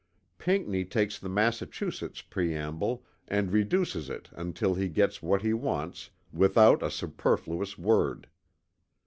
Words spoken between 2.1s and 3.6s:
preamble and